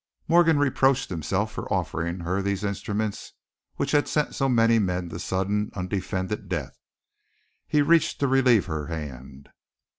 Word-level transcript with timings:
Morgan 0.27 0.57
reproached 0.57 1.09
himself 1.11 1.51
for 1.51 1.71
offering 1.71 2.21
her 2.21 2.41
these 2.41 2.63
instruments 2.63 3.33
which 3.75 3.91
had 3.91 4.07
sent 4.07 4.33
so 4.33 4.49
many 4.49 4.79
men 4.79 5.09
to 5.09 5.19
sudden, 5.19 5.69
undefended 5.75 6.49
death. 6.49 6.75
He 7.67 7.83
reached 7.83 8.19
to 8.21 8.27
relieve 8.27 8.65
her 8.65 8.87
hand. 8.87 9.49